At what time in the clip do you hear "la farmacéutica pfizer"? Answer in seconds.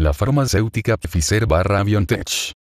0.00-1.46